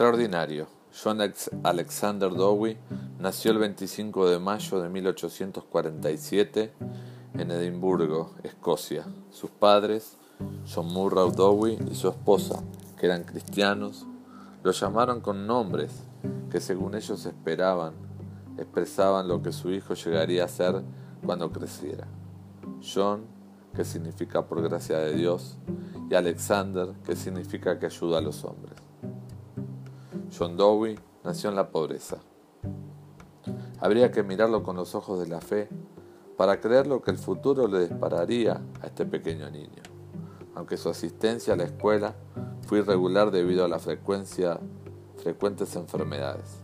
Extraordinario. 0.00 0.66
John 1.04 1.20
Alexander 1.62 2.30
Dowie 2.30 2.78
nació 3.18 3.52
el 3.52 3.58
25 3.58 4.30
de 4.30 4.38
mayo 4.38 4.80
de 4.80 4.88
1847 4.88 6.72
en 7.34 7.50
Edimburgo, 7.50 8.34
Escocia. 8.42 9.04
Sus 9.30 9.50
padres, 9.50 10.16
John 10.74 10.90
Murray 10.90 11.30
Dowie 11.32 11.78
y 11.90 11.94
su 11.94 12.08
esposa, 12.08 12.62
que 12.98 13.04
eran 13.04 13.24
cristianos, 13.24 14.06
lo 14.62 14.72
llamaron 14.72 15.20
con 15.20 15.46
nombres 15.46 15.90
que 16.50 16.60
según 16.62 16.94
ellos 16.94 17.26
esperaban, 17.26 17.92
expresaban 18.56 19.28
lo 19.28 19.42
que 19.42 19.52
su 19.52 19.70
hijo 19.70 19.92
llegaría 19.92 20.46
a 20.46 20.48
ser 20.48 20.82
cuando 21.26 21.52
creciera. 21.52 22.08
John, 22.82 23.26
que 23.76 23.84
significa 23.84 24.46
por 24.46 24.62
gracia 24.62 24.96
de 24.96 25.12
Dios, 25.12 25.58
y 26.10 26.14
Alexander, 26.14 26.88
que 27.04 27.16
significa 27.16 27.78
que 27.78 27.84
ayuda 27.84 28.16
a 28.16 28.22
los 28.22 28.42
hombres. 28.46 28.89
John 30.36 30.56
Dowie 30.56 30.98
nació 31.24 31.50
en 31.50 31.56
la 31.56 31.70
pobreza. 31.70 32.18
Habría 33.80 34.10
que 34.10 34.22
mirarlo 34.22 34.62
con 34.62 34.76
los 34.76 34.94
ojos 34.94 35.18
de 35.18 35.26
la 35.26 35.40
fe 35.40 35.68
para 36.36 36.60
creer 36.60 36.86
lo 36.86 37.02
que 37.02 37.10
el 37.10 37.18
futuro 37.18 37.66
le 37.66 37.88
dispararía 37.88 38.60
a 38.80 38.86
este 38.86 39.04
pequeño 39.04 39.50
niño, 39.50 39.82
aunque 40.54 40.76
su 40.76 40.88
asistencia 40.88 41.54
a 41.54 41.56
la 41.56 41.64
escuela 41.64 42.14
fue 42.66 42.78
irregular 42.78 43.30
debido 43.30 43.64
a 43.64 43.68
la 43.68 43.78
frecuencia, 43.78 44.60
frecuentes 45.16 45.74
enfermedades. 45.76 46.60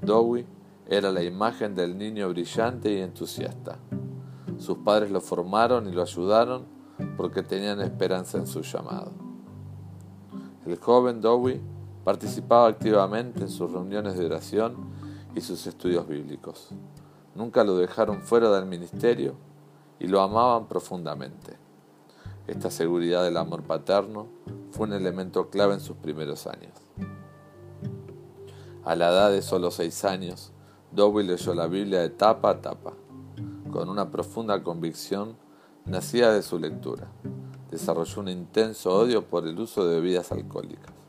Dowie 0.00 0.46
era 0.86 1.12
la 1.12 1.22
imagen 1.22 1.74
del 1.74 1.96
niño 1.96 2.28
brillante 2.28 2.92
y 2.92 3.00
entusiasta. 3.00 3.78
Sus 4.58 4.78
padres 4.78 5.10
lo 5.10 5.20
formaron 5.20 5.88
y 5.88 5.92
lo 5.92 6.02
ayudaron 6.02 6.66
porque 7.16 7.42
tenían 7.42 7.80
esperanza 7.80 8.38
en 8.38 8.46
su 8.46 8.62
llamado. 8.62 9.12
El 10.66 10.76
joven 10.78 11.20
Dowie 11.20 11.60
Participaba 12.04 12.66
activamente 12.66 13.42
en 13.42 13.48
sus 13.48 13.70
reuniones 13.70 14.18
de 14.18 14.26
oración 14.26 14.76
y 15.34 15.40
sus 15.40 15.66
estudios 15.66 16.08
bíblicos. 16.08 16.70
Nunca 17.34 17.64
lo 17.64 17.76
dejaron 17.76 18.22
fuera 18.22 18.50
del 18.50 18.66
ministerio 18.66 19.34
y 19.98 20.08
lo 20.08 20.20
amaban 20.20 20.66
profundamente. 20.66 21.56
Esta 22.48 22.70
seguridad 22.70 23.22
del 23.22 23.36
amor 23.36 23.62
paterno 23.62 24.26
fue 24.72 24.88
un 24.88 24.94
elemento 24.94 25.48
clave 25.48 25.74
en 25.74 25.80
sus 25.80 25.96
primeros 25.96 26.46
años. 26.48 26.72
A 28.84 28.96
la 28.96 29.10
edad 29.10 29.30
de 29.30 29.42
solo 29.42 29.70
seis 29.70 30.04
años, 30.04 30.52
Dowie 30.90 31.24
leyó 31.24 31.54
la 31.54 31.68
Biblia 31.68 32.00
de 32.00 32.10
tapa 32.10 32.50
a 32.50 32.60
tapa, 32.60 32.94
con 33.70 33.88
una 33.88 34.10
profunda 34.10 34.62
convicción 34.64 35.36
nacida 35.86 36.32
de 36.32 36.42
su 36.42 36.58
lectura. 36.58 37.06
Desarrolló 37.70 38.20
un 38.20 38.28
intenso 38.28 38.92
odio 38.92 39.24
por 39.24 39.46
el 39.46 39.58
uso 39.58 39.86
de 39.86 40.00
bebidas 40.00 40.32
alcohólicas. 40.32 41.01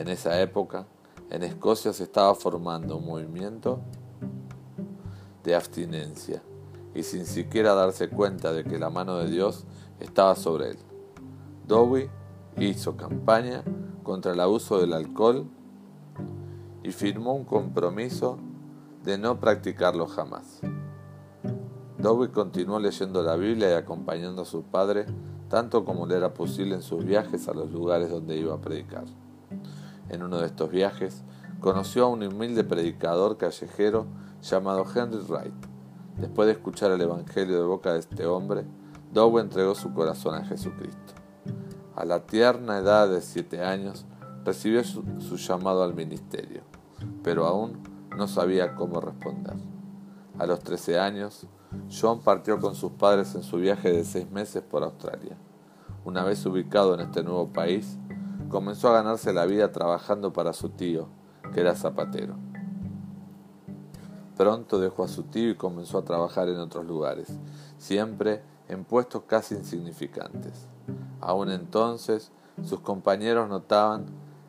En 0.00 0.08
esa 0.08 0.40
época, 0.40 0.86
en 1.28 1.42
Escocia 1.42 1.92
se 1.92 2.04
estaba 2.04 2.34
formando 2.34 2.96
un 2.96 3.04
movimiento 3.04 3.80
de 5.44 5.54
abstinencia 5.54 6.42
y 6.94 7.02
sin 7.02 7.26
siquiera 7.26 7.74
darse 7.74 8.08
cuenta 8.08 8.50
de 8.54 8.64
que 8.64 8.78
la 8.78 8.88
mano 8.88 9.18
de 9.18 9.28
Dios 9.30 9.66
estaba 9.98 10.36
sobre 10.36 10.70
él. 10.70 10.78
Dowie 11.68 12.08
hizo 12.56 12.96
campaña 12.96 13.62
contra 14.02 14.32
el 14.32 14.40
abuso 14.40 14.80
del 14.80 14.94
alcohol 14.94 15.44
y 16.82 16.92
firmó 16.92 17.34
un 17.34 17.44
compromiso 17.44 18.38
de 19.04 19.18
no 19.18 19.38
practicarlo 19.38 20.06
jamás. 20.06 20.62
Dowie 21.98 22.30
continuó 22.30 22.78
leyendo 22.78 23.22
la 23.22 23.36
Biblia 23.36 23.68
y 23.68 23.74
acompañando 23.74 24.40
a 24.40 24.46
su 24.46 24.62
padre 24.62 25.04
tanto 25.50 25.84
como 25.84 26.06
le 26.06 26.16
era 26.16 26.32
posible 26.32 26.74
en 26.74 26.82
sus 26.82 27.04
viajes 27.04 27.48
a 27.48 27.52
los 27.52 27.70
lugares 27.70 28.08
donde 28.08 28.38
iba 28.38 28.54
a 28.54 28.60
predicar. 28.62 29.04
En 30.10 30.22
uno 30.22 30.38
de 30.38 30.46
estos 30.46 30.70
viajes, 30.70 31.22
conoció 31.60 32.04
a 32.04 32.08
un 32.08 32.22
humilde 32.22 32.64
predicador 32.64 33.36
callejero 33.36 34.06
llamado 34.42 34.84
Henry 34.94 35.20
Wright. 35.28 35.54
Después 36.18 36.46
de 36.46 36.52
escuchar 36.52 36.90
el 36.90 37.00
Evangelio 37.00 37.56
de 37.56 37.66
boca 37.66 37.92
de 37.92 38.00
este 38.00 38.26
hombre, 38.26 38.64
Dowie 39.12 39.40
entregó 39.40 39.74
su 39.74 39.94
corazón 39.94 40.34
a 40.34 40.44
Jesucristo. 40.44 41.14
A 41.94 42.04
la 42.04 42.26
tierna 42.26 42.78
edad 42.78 43.08
de 43.08 43.20
siete 43.22 43.64
años, 43.64 44.04
recibió 44.44 44.82
su, 44.84 45.04
su 45.20 45.36
llamado 45.36 45.82
al 45.82 45.94
ministerio, 45.94 46.62
pero 47.22 47.46
aún 47.46 47.82
no 48.16 48.26
sabía 48.26 48.74
cómo 48.74 49.00
responder. 49.00 49.54
A 50.38 50.46
los 50.46 50.60
trece 50.60 50.98
años, 50.98 51.46
John 51.90 52.20
partió 52.20 52.58
con 52.58 52.74
sus 52.74 52.92
padres 52.92 53.34
en 53.34 53.42
su 53.42 53.58
viaje 53.58 53.92
de 53.92 54.04
seis 54.04 54.30
meses 54.30 54.62
por 54.62 54.82
Australia. 54.82 55.36
Una 56.04 56.24
vez 56.24 56.44
ubicado 56.46 56.94
en 56.94 57.00
este 57.00 57.22
nuevo 57.22 57.52
país, 57.52 57.98
comenzó 58.50 58.88
a 58.88 58.94
ganarse 58.94 59.32
la 59.32 59.46
vida 59.46 59.72
trabajando 59.72 60.32
para 60.32 60.52
su 60.52 60.68
tío, 60.70 61.06
que 61.54 61.60
era 61.60 61.74
zapatero. 61.74 62.34
Pronto 64.36 64.78
dejó 64.78 65.04
a 65.04 65.08
su 65.08 65.22
tío 65.24 65.50
y 65.50 65.54
comenzó 65.54 65.98
a 65.98 66.04
trabajar 66.04 66.48
en 66.48 66.58
otros 66.58 66.84
lugares, 66.84 67.28
siempre 67.78 68.42
en 68.68 68.84
puestos 68.84 69.22
casi 69.26 69.54
insignificantes. 69.54 70.66
Aún 71.20 71.50
entonces, 71.50 72.32
sus 72.64 72.80
compañeros 72.80 73.48
notaban 73.48 74.06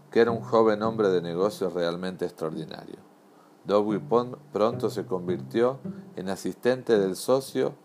que 0.09 0.19
era 0.19 0.31
un 0.31 0.41
joven 0.41 0.81
hombre 0.83 1.09
de 1.09 1.21
negocios 1.21 1.73
realmente 1.73 2.25
extraordinario. 2.25 2.97
Dowie 3.63 4.01
pronto 4.51 4.89
se 4.89 5.05
convirtió 5.05 5.79
en 6.15 6.29
asistente 6.29 6.97
del 6.97 7.15
socio 7.15 7.75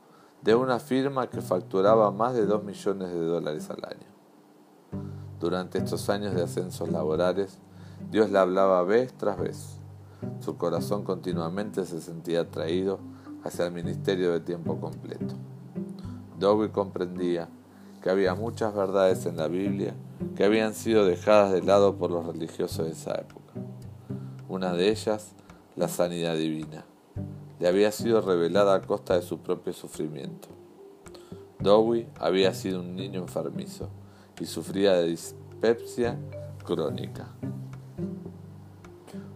de 0.42 0.54
una 0.54 0.78
firma 0.78 1.28
que 1.28 1.42
facturaba 1.42 2.10
más 2.10 2.34
de 2.34 2.46
2 2.46 2.64
millones 2.64 3.10
de 3.10 3.24
dólares 3.24 3.68
al 3.70 3.84
año. 3.84 4.15
Durante 5.38 5.78
estos 5.78 6.08
años 6.08 6.34
de 6.34 6.42
ascensos 6.42 6.88
laborales, 6.90 7.58
Dios 8.10 8.30
le 8.30 8.38
hablaba 8.38 8.82
vez 8.84 9.12
tras 9.12 9.38
vez. 9.38 9.76
Su 10.40 10.56
corazón 10.56 11.04
continuamente 11.04 11.84
se 11.84 12.00
sentía 12.00 12.40
atraído 12.40 12.98
hacia 13.44 13.66
el 13.66 13.72
ministerio 13.72 14.32
de 14.32 14.40
tiempo 14.40 14.80
completo. 14.80 15.34
Dowie 16.38 16.70
comprendía 16.70 17.48
que 18.02 18.08
había 18.08 18.34
muchas 18.34 18.74
verdades 18.74 19.26
en 19.26 19.36
la 19.36 19.48
Biblia 19.48 19.94
que 20.34 20.44
habían 20.44 20.74
sido 20.74 21.04
dejadas 21.04 21.52
de 21.52 21.62
lado 21.62 21.96
por 21.96 22.10
los 22.10 22.26
religiosos 22.26 22.86
de 22.86 22.92
esa 22.92 23.12
época. 23.14 23.52
Una 24.48 24.72
de 24.72 24.88
ellas, 24.88 25.32
la 25.76 25.88
sanidad 25.88 26.34
divina, 26.36 26.86
le 27.60 27.68
había 27.68 27.92
sido 27.92 28.22
revelada 28.22 28.74
a 28.74 28.80
costa 28.82 29.14
de 29.14 29.22
su 29.22 29.38
propio 29.38 29.74
sufrimiento. 29.74 30.48
Dowie 31.58 32.08
había 32.18 32.54
sido 32.54 32.80
un 32.80 32.96
niño 32.96 33.20
enfermizo 33.20 33.90
y 34.40 34.44
sufría 34.46 34.94
de 34.94 35.08
dispepsia 35.08 36.18
crónica, 36.64 37.28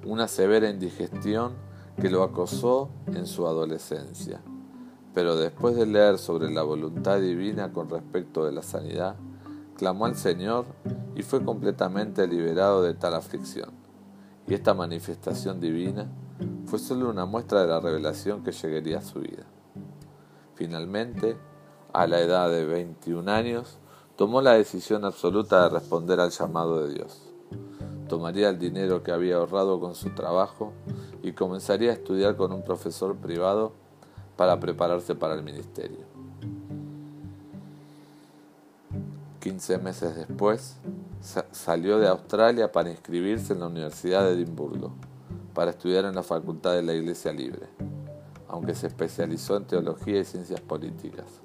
una 0.04 0.28
severa 0.28 0.68
indigestión 0.68 1.52
que 2.00 2.10
lo 2.10 2.22
acosó 2.22 2.90
en 3.08 3.26
su 3.26 3.46
adolescencia. 3.46 4.40
Pero 5.14 5.36
después 5.36 5.76
de 5.76 5.86
leer 5.86 6.18
sobre 6.18 6.50
la 6.50 6.62
voluntad 6.62 7.20
divina 7.20 7.72
con 7.72 7.88
respecto 7.88 8.44
de 8.44 8.52
la 8.52 8.62
sanidad, 8.62 9.16
clamó 9.76 10.06
al 10.06 10.16
Señor 10.16 10.66
y 11.14 11.22
fue 11.22 11.44
completamente 11.44 12.26
liberado 12.26 12.82
de 12.82 12.94
tal 12.94 13.14
aflicción. 13.14 13.70
Y 14.46 14.54
esta 14.54 14.74
manifestación 14.74 15.60
divina 15.60 16.06
fue 16.66 16.78
solo 16.78 17.10
una 17.10 17.26
muestra 17.26 17.62
de 17.62 17.68
la 17.68 17.80
revelación 17.80 18.42
que 18.42 18.52
llegaría 18.52 18.98
a 18.98 19.02
su 19.02 19.20
vida. 19.20 19.44
Finalmente, 20.54 21.36
a 21.92 22.06
la 22.06 22.20
edad 22.20 22.50
de 22.50 22.64
21 22.64 23.30
años, 23.30 23.78
tomó 24.20 24.42
la 24.42 24.52
decisión 24.52 25.06
absoluta 25.06 25.62
de 25.62 25.70
responder 25.70 26.20
al 26.20 26.28
llamado 26.28 26.86
de 26.86 26.92
Dios. 26.92 27.22
Tomaría 28.06 28.50
el 28.50 28.58
dinero 28.58 29.02
que 29.02 29.12
había 29.12 29.36
ahorrado 29.36 29.80
con 29.80 29.94
su 29.94 30.10
trabajo 30.10 30.74
y 31.22 31.32
comenzaría 31.32 31.88
a 31.88 31.94
estudiar 31.94 32.36
con 32.36 32.52
un 32.52 32.62
profesor 32.62 33.16
privado 33.16 33.72
para 34.36 34.60
prepararse 34.60 35.14
para 35.14 35.32
el 35.32 35.42
ministerio. 35.42 36.04
Quince 39.40 39.78
meses 39.78 40.14
después, 40.14 40.76
salió 41.50 41.98
de 41.98 42.08
Australia 42.08 42.70
para 42.70 42.90
inscribirse 42.90 43.54
en 43.54 43.60
la 43.60 43.68
Universidad 43.68 44.26
de 44.26 44.34
Edimburgo, 44.34 44.92
para 45.54 45.70
estudiar 45.70 46.04
en 46.04 46.14
la 46.14 46.22
Facultad 46.22 46.74
de 46.74 46.82
la 46.82 46.92
Iglesia 46.92 47.32
Libre, 47.32 47.68
aunque 48.48 48.74
se 48.74 48.88
especializó 48.88 49.56
en 49.56 49.64
teología 49.64 50.20
y 50.20 50.26
ciencias 50.26 50.60
políticas. 50.60 51.40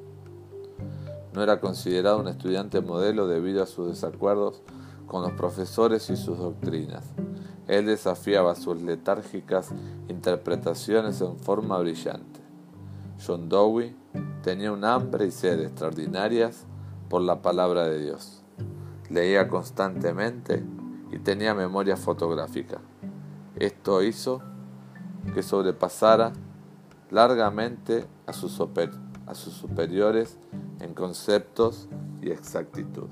No 1.36 1.44
era 1.44 1.60
considerado 1.60 2.20
un 2.20 2.30
estudiante 2.30 2.80
modelo 2.80 3.28
debido 3.28 3.62
a 3.62 3.66
sus 3.66 3.90
desacuerdos 3.90 4.62
con 5.06 5.22
los 5.22 5.34
profesores 5.34 6.10
y 6.10 6.16
sus 6.16 6.38
doctrinas. 6.38 7.04
Él 7.68 7.88
desafiaba 7.88 8.56
sus 8.56 8.82
letárgicas 8.82 9.72
interpretaciones 10.08 11.20
en 11.20 11.38
forma 11.38 11.78
brillante. 11.80 12.40
John 13.26 13.50
Dowie 13.50 13.94
tenía 14.44 14.72
un 14.72 14.86
hambre 14.86 15.26
y 15.26 15.32
sed 15.32 15.60
extraordinarias 15.60 16.66
por 17.10 17.22
la 17.22 17.42
palabra 17.42 17.84
de 17.84 18.02
Dios. 18.02 18.42
Leía 19.10 19.50
constantemente 19.50 20.64
y 21.12 21.20
tenía 21.20 21.54
memoria 21.54 21.98
fotográfica. 21.98 22.80
Esto 23.58 24.04
hizo 24.04 24.42
que 25.34 25.44
sobrepasara 25.44 26.32
largamente 27.12 28.06
a 28.26 28.32
sus, 28.32 28.58
a 29.28 29.36
sus 29.36 29.54
superiores 29.54 30.38
en 30.80 30.94
conceptos 30.94 31.88
y 32.22 32.32
exactitud. 32.32 33.08